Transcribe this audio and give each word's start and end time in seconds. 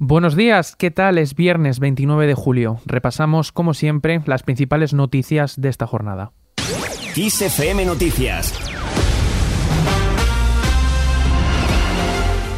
Buenos 0.00 0.36
días, 0.36 0.76
¿qué 0.76 0.92
tal? 0.92 1.18
Es 1.18 1.34
viernes 1.34 1.80
29 1.80 2.28
de 2.28 2.34
julio. 2.34 2.78
Repasamos, 2.86 3.50
como 3.50 3.74
siempre, 3.74 4.22
las 4.26 4.44
principales 4.44 4.94
noticias 4.94 5.60
de 5.60 5.68
esta 5.68 5.88
jornada. 5.88 6.30
ISFM 7.16 7.84
Noticias 7.84 8.77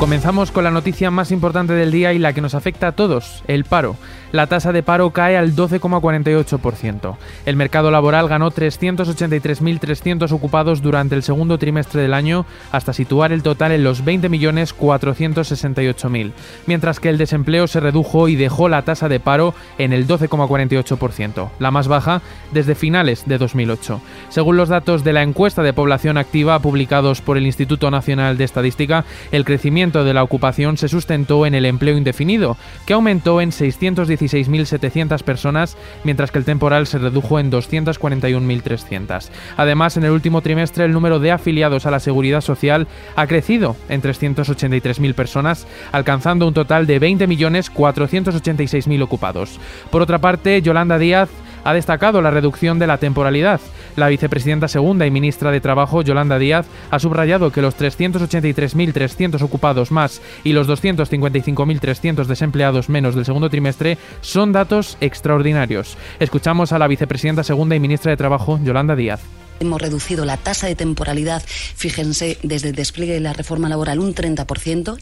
Comenzamos 0.00 0.50
con 0.50 0.64
la 0.64 0.71
noticia 0.71 1.10
más 1.10 1.30
importante 1.30 1.74
del 1.74 1.92
día 1.92 2.14
y 2.14 2.18
la 2.18 2.32
que 2.32 2.40
nos 2.40 2.54
afecta 2.54 2.87
a 2.87 2.92
todos, 2.92 3.44
el 3.46 3.64
paro. 3.64 3.96
La 4.33 4.46
tasa 4.46 4.72
de 4.72 4.83
paro 4.83 5.10
cae 5.10 5.37
al 5.37 5.54
12,48%. 5.54 7.16
El 7.44 7.56
mercado 7.56 7.90
laboral 7.90 8.26
ganó 8.26 8.51
383.300 8.51 10.33
ocupados 10.33 10.80
durante 10.80 11.16
el 11.16 11.22
segundo 11.22 11.58
trimestre 11.58 12.01
del 12.01 12.15
año 12.15 12.47
hasta 12.72 12.94
situar 12.94 13.30
el 13.30 13.42
total 13.42 13.72
en 13.72 13.84
los 13.84 14.02
20.468.000, 14.02 16.32
mientras 16.66 16.98
que 16.98 17.10
el 17.10 17.19
desempleo 17.19 17.66
se 17.66 17.80
redujo 17.80 18.28
y 18.28 18.37
dejó 18.37 18.70
la 18.70 18.80
tasa 18.82 19.10
de 19.10 19.20
paro 19.20 19.53
en 19.77 19.92
el 19.92 20.06
12,48%, 20.06 21.51
la 21.59 21.70
más 21.70 21.89
baja 21.89 22.23
desde 22.53 22.75
finales 22.75 23.25
de 23.27 23.37
2008. 23.37 24.01
Según 24.30 24.56
los 24.56 24.70
datos 24.70 25.05
de 25.05 25.12
la 25.12 25.23
encuesta 25.23 25.62
de 25.62 25.75
población 25.75 26.17
activa 26.17 26.59
publicados 26.61 27.20
por 27.20 27.37
el 27.37 27.45
Instituto 27.47 27.91
Nacional 27.91 28.39
de 28.39 28.45
Estadística, 28.45 29.05
el 29.30 29.45
crecimiento 29.45 29.90
de 29.91 30.15
la 30.15 30.23
ocupación 30.23 30.77
se 30.77 30.89
sustentó 30.89 31.47
en 31.47 31.55
el 31.55 31.67
empleo 31.67 31.97
indefinido, 31.97 32.57
que 32.87 32.93
aumentó 32.93 33.41
en 33.41 33.51
616.700 33.51 35.23
personas, 35.23 35.77
mientras 36.05 36.31
que 36.31 36.39
el 36.39 36.45
temporal 36.45 36.87
se 36.87 36.98
redujo 36.98 37.41
en 37.41 37.51
241.300. 37.51 39.29
Además, 39.57 39.97
en 39.97 40.05
el 40.05 40.12
último 40.12 40.41
trimestre 40.41 40.84
el 40.84 40.93
número 40.93 41.19
de 41.19 41.33
afiliados 41.33 41.87
a 41.87 41.91
la 41.91 42.01
seguridad 42.01 42.41
social 42.41 42.87
ha 43.17 43.27
crecido 43.27 43.75
en 43.89 44.03
383.000 44.03 45.15
personas, 45.15 45.67
alcanzando 45.91 46.47
un 46.47 46.55
total 46.55 46.87
de 46.87 47.01
20.486.000 47.01 49.03
ocupados. 49.03 49.59
Por 49.91 50.03
otra 50.03 50.19
parte, 50.19 50.62
Yolanda 50.62 50.98
Díaz 50.98 51.29
ha 51.64 51.72
destacado 51.72 52.22
la 52.22 52.30
reducción 52.30 52.78
de 52.78 52.86
la 52.86 52.98
temporalidad. 52.98 53.61
La 53.97 54.08
vicepresidenta 54.08 54.69
segunda 54.69 55.06
y 55.06 55.11
ministra 55.11 55.50
de 55.50 55.61
Trabajo, 55.61 56.02
Yolanda 56.02 56.39
Díaz, 56.39 56.67
ha 56.91 56.98
subrayado 56.98 57.52
que 57.52 57.62
los 57.62 57.77
383.300 57.78 59.42
ocupados 59.42 59.91
más 59.91 60.20
y 60.44 60.52
los 60.52 60.69
255.300 60.69 62.27
desempleados 62.27 62.89
menos 62.89 63.14
del 63.14 63.25
segundo 63.25 63.50
trimestre 63.50 63.98
son 64.20 64.52
datos 64.52 64.97
extraordinarios. 65.00 65.97
Escuchamos 66.19 66.72
a 66.72 66.78
la 66.78 66.89
vicepresidenta 66.89 67.42
segunda 67.42 67.77
y 67.77 67.80
ministra 67.80 68.11
de 68.11 68.17
Trabajo, 68.17 68.58
Yolanda 68.62 68.97
Díaz. 68.97 69.20
Hemos 69.61 69.83
reducido 69.83 70.24
la 70.24 70.39
tasa 70.39 70.67
de 70.69 70.74
temporalidad, 70.74 71.42
fíjense, 71.47 72.39
desde 72.42 72.70
el 72.70 72.74
despliegue 72.74 73.12
de 73.12 73.20
la 73.20 73.34
reforma 73.34 73.69
laboral 73.69 73.98
un 73.98 74.14
30%. 74.14 74.98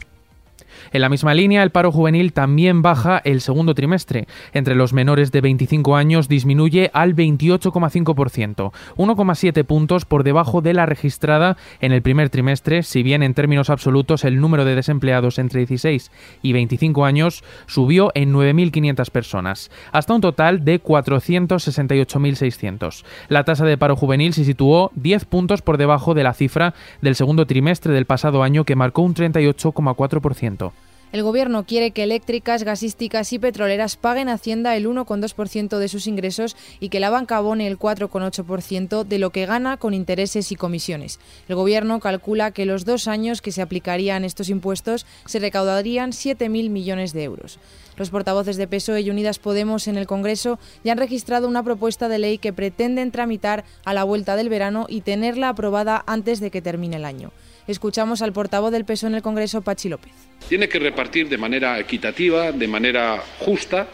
En 0.91 1.01
la 1.01 1.09
misma 1.09 1.33
línea, 1.33 1.63
el 1.63 1.71
paro 1.71 1.91
juvenil 1.91 2.33
también 2.33 2.81
baja 2.81 3.21
el 3.23 3.41
segundo 3.41 3.75
trimestre. 3.75 4.27
Entre 4.53 4.75
los 4.75 4.93
menores 4.93 5.31
de 5.31 5.41
25 5.41 5.95
años 5.95 6.27
disminuye 6.27 6.89
al 6.93 7.15
28,5%, 7.15 8.71
1,7 8.97 9.63
puntos 9.63 10.05
por 10.05 10.23
debajo 10.23 10.61
de 10.61 10.73
la 10.73 10.85
registrada 10.85 11.57
en 11.79 11.91
el 11.91 12.01
primer 12.01 12.29
trimestre, 12.29 12.83
si 12.83 13.03
bien 13.03 13.23
en 13.23 13.33
términos 13.33 13.69
absolutos 13.69 14.25
el 14.25 14.39
número 14.39 14.65
de 14.65 14.75
desempleados 14.75 15.39
entre 15.39 15.59
16 15.59 16.11
y 16.41 16.53
25 16.53 17.05
años 17.05 17.43
subió 17.67 18.11
en 18.15 18.33
9.500 18.33 19.11
personas, 19.11 19.69
hasta 19.91 20.13
un 20.13 20.21
total 20.21 20.65
de 20.65 20.81
468.600. 20.81 23.03
La 23.27 23.43
tasa 23.43 23.65
de 23.65 23.77
paro 23.77 23.95
juvenil 23.95 24.33
se 24.33 24.45
situó 24.45 24.91
10 24.95 25.25
puntos 25.25 25.61
por 25.61 25.77
debajo 25.77 26.13
de 26.13 26.23
la 26.23 26.33
cifra 26.33 26.73
del 27.01 27.15
segundo 27.15 27.45
trimestre 27.45 27.93
del 27.93 28.05
pasado 28.05 28.43
año 28.43 28.63
que 28.63 28.75
marcó 28.75 29.01
un 29.01 29.13
38,4%. 29.13 30.68
El 31.11 31.23
Gobierno 31.23 31.65
quiere 31.65 31.89
que 31.89 32.03
eléctricas, 32.03 32.61
gasísticas 32.61 33.33
y 33.33 33.39
petroleras 33.39 33.95
paguen 33.95 34.29
Hacienda 34.29 34.75
el 34.75 34.85
1,2% 34.87 35.79
de 35.79 35.87
sus 35.87 36.05
ingresos 36.05 36.55
y 36.79 36.89
que 36.89 36.99
la 36.99 37.09
banca 37.09 37.37
abone 37.37 37.65
el 37.65 37.79
4,8% 37.79 39.03
de 39.03 39.17
lo 39.17 39.31
que 39.31 39.47
gana 39.47 39.77
con 39.77 39.95
intereses 39.95 40.51
y 40.51 40.55
comisiones. 40.55 41.19
El 41.47 41.55
Gobierno 41.55 41.99
calcula 41.99 42.51
que 42.51 42.67
los 42.67 42.85
dos 42.85 43.07
años 43.07 43.41
que 43.41 43.51
se 43.51 43.63
aplicarían 43.63 44.23
estos 44.23 44.49
impuestos 44.49 45.07
se 45.25 45.39
recaudarían 45.39 46.11
7.000 46.11 46.69
millones 46.69 47.11
de 47.13 47.23
euros. 47.23 47.57
Los 47.97 48.11
portavoces 48.11 48.57
de 48.57 48.67
PSOE 48.67 49.01
y 49.01 49.09
Unidas 49.09 49.39
Podemos 49.39 49.87
en 49.87 49.97
el 49.97 50.05
Congreso 50.05 50.59
ya 50.83 50.91
han 50.91 50.99
registrado 50.99 51.47
una 51.47 51.63
propuesta 51.63 52.07
de 52.07 52.19
ley 52.19 52.37
que 52.37 52.53
pretenden 52.53 53.09
tramitar 53.09 53.65
a 53.83 53.95
la 53.95 54.03
vuelta 54.03 54.35
del 54.35 54.49
verano 54.49 54.85
y 54.87 55.01
tenerla 55.01 55.49
aprobada 55.49 56.03
antes 56.05 56.39
de 56.39 56.51
que 56.51 56.61
termine 56.61 56.97
el 56.97 57.05
año. 57.05 57.31
Escuchamos 57.69 58.23
al 58.23 58.33
portavoz 58.33 58.71
del 58.71 58.83
PSOE 58.83 59.09
en 59.09 59.15
el 59.17 59.21
Congreso, 59.21 59.61
Pachi 59.61 59.89
López. 59.89 60.11
Tiene 60.47 60.67
que 60.67 60.79
repartir 60.79 61.29
de 61.29 61.37
manera 61.37 61.77
equitativa, 61.77 62.51
de 62.51 62.67
manera 62.67 63.21
justa, 63.37 63.85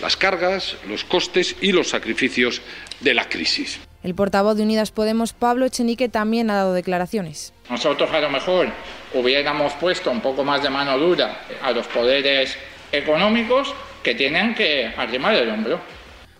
las 0.00 0.16
cargas, 0.16 0.76
los 0.88 1.02
costes 1.02 1.56
y 1.60 1.72
los 1.72 1.88
sacrificios 1.88 2.62
de 3.00 3.14
la 3.14 3.28
crisis. 3.28 3.80
El 4.04 4.14
portavoz 4.14 4.56
de 4.56 4.62
Unidas 4.62 4.92
Podemos, 4.92 5.32
Pablo 5.32 5.66
Echenique, 5.66 6.08
también 6.08 6.50
ha 6.50 6.54
dado 6.54 6.72
declaraciones. 6.72 7.52
Nosotros 7.68 8.08
a 8.12 8.20
lo 8.20 8.30
mejor 8.30 8.68
hubiéramos 9.12 9.72
puesto 9.72 10.12
un 10.12 10.20
poco 10.20 10.44
más 10.44 10.62
de 10.62 10.70
mano 10.70 10.96
dura 10.96 11.40
a 11.64 11.72
los 11.72 11.88
poderes 11.88 12.56
económicos 12.92 13.74
que 14.04 14.14
tienen 14.14 14.54
que 14.54 14.94
arrimar 14.96 15.34
el 15.34 15.50
hombro 15.50 15.80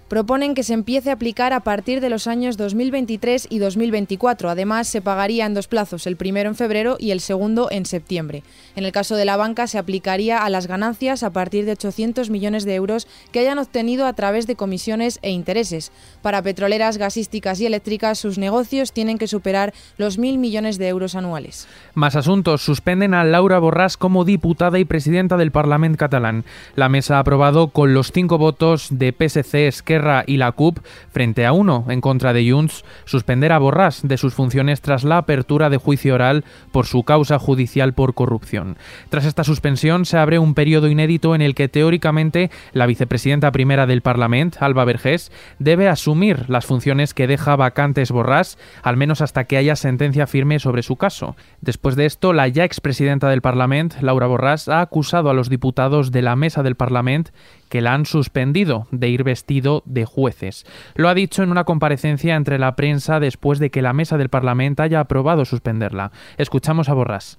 proponen 0.08 0.54
que 0.54 0.62
se 0.62 0.74
empiece 0.74 1.10
a 1.10 1.14
aplicar 1.14 1.52
a 1.52 1.60
partir 1.60 2.00
de 2.00 2.10
los 2.10 2.26
años 2.26 2.56
2023 2.56 3.48
y 3.50 3.58
2024. 3.58 4.50
Además, 4.50 4.86
se 4.88 5.00
pagaría 5.00 5.46
en 5.46 5.54
dos 5.54 5.68
plazos, 5.68 6.06
el 6.06 6.16
primero 6.16 6.48
en 6.48 6.54
febrero 6.54 6.96
y 6.98 7.10
el 7.10 7.20
segundo 7.20 7.68
en 7.70 7.86
septiembre. 7.86 8.42
En 8.76 8.84
el 8.84 8.92
caso 8.92 9.16
de 9.16 9.24
la 9.24 9.36
banca, 9.36 9.66
se 9.66 9.78
aplicaría 9.78 10.44
a 10.44 10.50
las 10.50 10.66
ganancias 10.66 11.22
a 11.22 11.30
partir 11.30 11.64
de 11.64 11.72
800 11.72 12.30
millones 12.30 12.64
de 12.64 12.74
euros 12.74 13.08
que 13.32 13.40
hayan 13.40 13.58
obtenido 13.58 14.06
a 14.06 14.12
través 14.12 14.46
de 14.46 14.56
comisiones 14.56 15.18
e 15.22 15.30
intereses. 15.30 15.90
Para 16.22 16.42
petroleras, 16.42 16.98
gasísticas 16.98 17.60
y 17.60 17.66
eléctricas, 17.66 18.18
sus 18.18 18.38
negocios 18.38 18.92
tienen 18.92 19.18
que 19.18 19.26
superar 19.26 19.74
los 19.98 20.18
mil 20.18 20.38
millones 20.38 20.78
de 20.78 20.88
euros 20.88 21.14
anuales. 21.14 21.66
Más 21.94 22.16
asuntos. 22.16 22.62
Suspenden 22.62 23.14
a 23.14 23.24
Laura 23.24 23.60
Borràs 23.60 23.96
como 23.96 24.24
diputada 24.24 24.78
y 24.78 24.84
presidenta 24.84 25.36
del 25.36 25.50
Parlamento 25.50 25.96
catalán. 25.96 26.44
La 26.74 26.88
mesa 26.88 27.16
ha 27.16 27.20
aprobado 27.20 27.68
con 27.68 27.94
los 27.94 28.12
cinco 28.12 28.38
votos 28.38 28.88
de 28.90 29.12
PSC, 29.12 29.66
Esquerra, 29.66 29.95
y 30.26 30.36
la 30.36 30.52
CUP, 30.52 30.78
frente 31.10 31.46
a 31.46 31.52
uno 31.52 31.86
en 31.88 32.00
contra 32.00 32.32
de 32.32 32.50
Junts, 32.50 32.84
suspender 33.04 33.52
a 33.52 33.60
Borràs 33.60 34.02
de 34.02 34.16
sus 34.16 34.34
funciones 34.34 34.80
tras 34.80 35.04
la 35.04 35.18
apertura 35.18 35.70
de 35.70 35.76
juicio 35.76 36.14
oral 36.14 36.44
por 36.72 36.86
su 36.86 37.02
causa 37.02 37.38
judicial 37.38 37.94
por 37.94 38.14
corrupción. 38.14 38.76
Tras 39.08 39.24
esta 39.24 39.44
suspensión 39.44 40.04
se 40.04 40.18
abre 40.18 40.38
un 40.38 40.54
periodo 40.54 40.88
inédito 40.88 41.34
en 41.34 41.42
el 41.42 41.54
que 41.54 41.68
teóricamente 41.68 42.50
la 42.72 42.86
vicepresidenta 42.86 43.52
primera 43.52 43.86
del 43.86 44.02
Parlamento, 44.02 44.58
Alba 44.60 44.84
Vergés, 44.84 45.32
debe 45.58 45.88
asumir 45.88 46.48
las 46.48 46.66
funciones 46.66 47.14
que 47.14 47.26
deja 47.26 47.56
vacantes 47.56 48.12
Borràs, 48.12 48.58
al 48.82 48.96
menos 48.96 49.20
hasta 49.20 49.44
que 49.44 49.56
haya 49.56 49.76
sentencia 49.76 50.26
firme 50.26 50.58
sobre 50.58 50.82
su 50.82 50.96
caso. 50.96 51.36
Después 51.60 51.96
de 51.96 52.06
esto, 52.06 52.32
la 52.32 52.48
ya 52.48 52.64
expresidenta 52.64 53.28
del 53.28 53.42
Parlamento, 53.42 53.96
Laura 54.00 54.28
Borràs, 54.28 54.72
ha 54.72 54.80
acusado 54.80 55.30
a 55.30 55.34
los 55.34 55.48
diputados 55.48 56.12
de 56.12 56.22
la 56.22 56.36
mesa 56.36 56.62
del 56.62 56.76
Parlamento 56.76 57.30
que 57.68 57.80
la 57.80 57.94
han 57.94 58.06
suspendido 58.06 58.86
de 58.90 59.08
ir 59.08 59.24
vestido 59.24 59.82
de 59.86 60.04
jueces. 60.04 60.66
Lo 60.94 61.08
ha 61.08 61.14
dicho 61.14 61.42
en 61.42 61.50
una 61.50 61.64
comparecencia 61.64 62.36
entre 62.36 62.58
la 62.58 62.76
prensa 62.76 63.20
después 63.20 63.58
de 63.58 63.70
que 63.70 63.82
la 63.82 63.92
mesa 63.92 64.18
del 64.18 64.28
Parlamento 64.28 64.82
haya 64.82 65.00
aprobado 65.00 65.44
suspenderla. 65.44 66.12
Escuchamos 66.36 66.88
a 66.88 66.94
Borràs. 66.94 67.38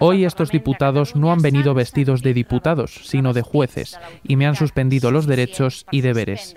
Hoy 0.00 0.24
estos 0.24 0.50
diputados 0.50 1.14
no 1.14 1.32
han 1.32 1.42
venido 1.42 1.74
vestidos 1.74 2.22
de 2.22 2.32
diputados, 2.32 3.00
sino 3.04 3.32
de 3.32 3.42
jueces, 3.42 3.98
y 4.22 4.36
me 4.36 4.46
han 4.46 4.56
suspendido 4.56 5.10
los 5.10 5.26
derechos 5.26 5.84
y 5.90 6.00
deberes. 6.00 6.54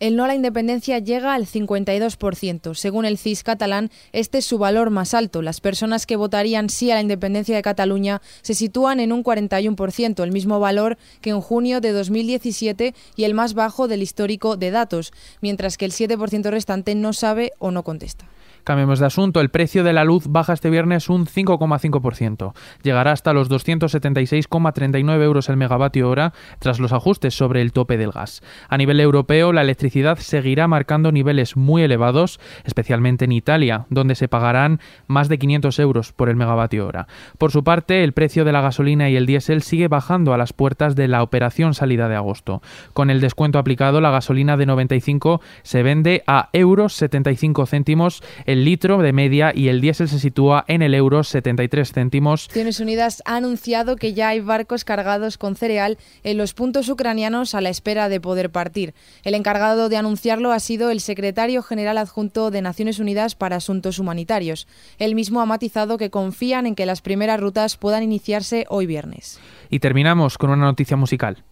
El 0.00 0.16
no 0.16 0.24
a 0.24 0.28
la 0.28 0.34
independencia 0.34 0.98
llega 0.98 1.34
al 1.34 1.44
52%. 1.46 2.74
Según 2.74 3.04
el 3.04 3.18
CIS 3.18 3.42
catalán, 3.42 3.90
este 4.12 4.38
es 4.38 4.46
su 4.46 4.56
valor 4.56 4.88
más 4.88 5.12
alto. 5.12 5.42
Las 5.42 5.60
personas 5.60 6.06
que 6.06 6.16
votarían 6.16 6.70
sí 6.70 6.90
a 6.90 6.94
la 6.94 7.02
independencia 7.02 7.54
de 7.54 7.60
Cataluña 7.60 8.22
se 8.40 8.54
sitúan 8.54 8.98
en 8.98 9.12
un 9.12 9.22
41%, 9.22 10.24
el 10.24 10.32
mismo 10.32 10.58
valor 10.58 10.96
que 11.20 11.28
en 11.30 11.42
junio 11.42 11.82
de 11.82 11.92
2017 11.92 12.94
y 13.14 13.24
el 13.24 13.34
más 13.34 13.52
bajo 13.52 13.88
del 13.88 14.02
histórico 14.02 14.56
de 14.56 14.70
datos, 14.70 15.12
mientras 15.42 15.76
que 15.76 15.84
el 15.84 15.92
7% 15.92 16.48
restante 16.48 16.94
no 16.94 17.12
sabe 17.12 17.52
o 17.58 17.70
no 17.70 17.82
contesta. 17.82 18.24
Cambiemos 18.64 18.98
de 18.98 19.06
asunto. 19.06 19.40
El 19.40 19.50
precio 19.50 19.84
de 19.84 19.92
la 19.92 20.04
luz 20.04 20.26
baja 20.28 20.52
este 20.52 20.70
viernes 20.70 21.08
un 21.08 21.26
5,5%. 21.26 22.52
Llegará 22.82 23.12
hasta 23.12 23.32
los 23.32 23.50
276,39 23.50 25.22
euros 25.22 25.48
el 25.48 25.56
megavatio 25.56 26.08
hora 26.08 26.32
tras 26.58 26.80
los 26.80 26.92
ajustes 26.92 27.34
sobre 27.34 27.62
el 27.62 27.72
tope 27.72 27.96
del 27.96 28.12
gas. 28.12 28.42
A 28.68 28.76
nivel 28.76 29.00
europeo, 29.00 29.52
la 29.52 29.62
electricidad 29.62 30.18
seguirá 30.18 30.68
marcando 30.68 31.12
niveles 31.12 31.56
muy 31.56 31.82
elevados, 31.82 32.40
especialmente 32.64 33.24
en 33.24 33.32
Italia, 33.32 33.86
donde 33.88 34.14
se 34.14 34.28
pagarán 34.28 34.80
más 35.06 35.28
de 35.28 35.38
500 35.38 35.78
euros 35.78 36.12
por 36.12 36.28
el 36.28 36.36
megavatio 36.36 36.86
hora. 36.86 37.06
Por 37.38 37.50
su 37.50 37.64
parte, 37.64 38.04
el 38.04 38.12
precio 38.12 38.44
de 38.44 38.52
la 38.52 38.60
gasolina 38.60 39.08
y 39.08 39.16
el 39.16 39.26
diésel 39.26 39.62
sigue 39.62 39.88
bajando 39.88 40.34
a 40.34 40.38
las 40.38 40.52
puertas 40.52 40.96
de 40.96 41.08
la 41.08 41.22
operación 41.22 41.74
salida 41.74 42.08
de 42.08 42.16
agosto. 42.16 42.62
Con 42.92 43.10
el 43.10 43.20
descuento 43.20 43.58
aplicado, 43.58 44.00
la 44.00 44.10
gasolina 44.10 44.56
de 44.56 44.66
95 44.66 45.40
se 45.62 45.82
vende 45.82 46.22
a 46.26 46.48
euros 46.52 46.94
75 46.94 47.66
céntimos 47.66 48.22
el 48.50 48.64
litro 48.64 48.98
de 48.98 49.12
media 49.12 49.52
y 49.54 49.68
el 49.68 49.80
diésel 49.80 50.08
se 50.08 50.18
sitúa 50.18 50.64
en 50.66 50.82
el 50.82 50.92
euro 50.94 51.22
73 51.22 51.92
céntimos. 51.92 52.48
Naciones 52.48 52.80
Unidas 52.80 53.22
ha 53.24 53.36
anunciado 53.36 53.94
que 53.94 54.12
ya 54.12 54.30
hay 54.30 54.40
barcos 54.40 54.84
cargados 54.84 55.38
con 55.38 55.54
cereal 55.54 55.98
en 56.24 56.36
los 56.36 56.52
puntos 56.52 56.88
ucranianos 56.88 57.54
a 57.54 57.60
la 57.60 57.68
espera 57.68 58.08
de 58.08 58.20
poder 58.20 58.50
partir. 58.50 58.92
El 59.22 59.36
encargado 59.36 59.88
de 59.88 59.96
anunciarlo 59.96 60.50
ha 60.50 60.58
sido 60.58 60.90
el 60.90 61.00
secretario 61.00 61.62
general 61.62 61.96
adjunto 61.96 62.50
de 62.50 62.60
Naciones 62.60 62.98
Unidas 62.98 63.36
para 63.36 63.56
Asuntos 63.56 64.00
Humanitarios. 64.00 64.66
Él 64.98 65.14
mismo 65.14 65.40
ha 65.40 65.46
matizado 65.46 65.96
que 65.96 66.10
confían 66.10 66.66
en 66.66 66.74
que 66.74 66.86
las 66.86 67.02
primeras 67.02 67.38
rutas 67.38 67.76
puedan 67.76 68.02
iniciarse 68.02 68.66
hoy 68.68 68.86
viernes. 68.86 69.38
Y 69.68 69.78
terminamos 69.78 70.38
con 70.38 70.50
una 70.50 70.64
noticia 70.64 70.96
musical. 70.96 71.44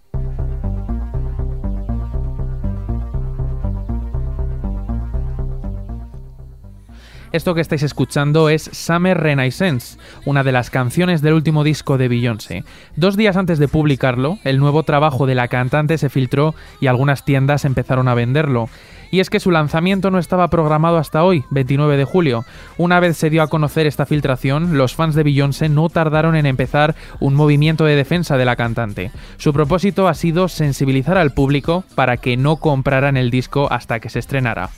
Esto 7.30 7.54
que 7.54 7.60
estáis 7.60 7.82
escuchando 7.82 8.48
es 8.48 8.70
Summer 8.72 9.19
Renaissance, 9.19 9.98
una 10.25 10.44
de 10.44 10.52
las 10.52 10.70
canciones 10.70 11.20
del 11.20 11.34
último 11.34 11.62
disco 11.62 11.98
de 11.98 12.08
Beyoncé. 12.08 12.64
Dos 12.96 13.19
días 13.19 13.36
antes 13.36 13.58
de 13.58 13.69
publicarlo, 13.69 14.38
el 14.44 14.58
nuevo 14.58 14.82
trabajo 14.82 15.26
de 15.26 15.34
la 15.34 15.48
cantante 15.48 15.98
se 15.98 16.08
filtró 16.08 16.54
y 16.80 16.86
algunas 16.86 17.26
tiendas 17.26 17.66
empezaron 17.66 18.08
a 18.08 18.14
venderlo. 18.14 18.70
Y 19.10 19.20
es 19.20 19.28
que 19.28 19.40
su 19.40 19.50
lanzamiento 19.50 20.10
no 20.10 20.19
estaba 20.19 20.48
programado 20.48 20.96
hasta 20.96 21.22
hoy, 21.22 21.44
29 21.50 21.98
de 21.98 22.04
julio. 22.04 22.44
Una 22.78 22.98
vez 22.98 23.19
se 23.19 23.31
dio 23.31 23.42
a 23.42 23.48
conocer 23.48 23.86
esta 23.86 24.06
filtración, 24.06 24.78
los 24.78 24.94
fans 24.94 25.14
de 25.14 25.22
Beyoncé 25.22 25.69
no 25.69 25.90
tardaron 25.90 26.34
en 26.34 26.46
empezar 26.46 26.94
un 27.20 27.34
movimiento 27.34 27.84
de 27.84 27.96
defensa 27.96 28.38
de 28.38 28.46
la 28.46 28.56
cantante. 28.56 29.10
Su 29.36 29.52
propósito 29.52 30.08
ha 30.08 30.14
sido 30.14 30.48
sensibilizar 30.48 31.19
al 31.19 31.32
público 31.32 31.84
para 31.94 32.16
que 32.16 32.38
no 32.38 32.56
compraran 32.56 33.19
el 33.19 33.31
disco 33.31 33.70
hasta 33.70 34.00
que 34.00 34.08
se 34.08 34.19
estrenara. 34.19 34.70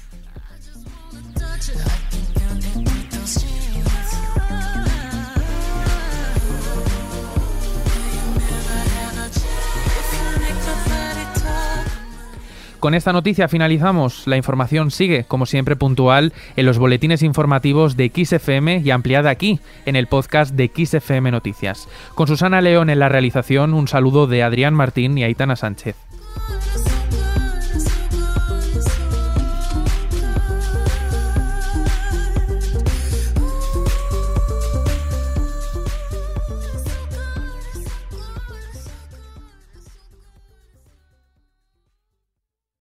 Con 12.81 12.95
esta 12.95 13.13
noticia 13.13 13.47
finalizamos. 13.47 14.27
La 14.27 14.39
información 14.39 14.91
sigue, 14.91 15.25
como 15.25 15.45
siempre, 15.45 15.77
puntual 15.77 16.33
en 16.57 16.65
los 16.65 16.79
boletines 16.79 17.23
informativos 17.23 17.95
de 17.95 18.11
XFM 18.11 18.79
y 18.79 18.91
ampliada 18.91 19.29
aquí, 19.29 19.61
en 19.85 19.97
el 19.97 20.07
podcast 20.07 20.55
de 20.55 20.71
XFM 20.75 21.31
Noticias. 21.31 21.89
Con 22.15 22.27
Susana 22.27 22.63
León 22.63 22.89
en 22.89 22.99
la 22.99 23.11
realización, 23.11 23.75
un 23.75 23.87
saludo 23.87 24.27
de 24.27 24.43
Adrián 24.43 24.73
Martín 24.73 25.19
y 25.19 25.25
Aitana 25.25 25.57
Sánchez. 25.57 25.95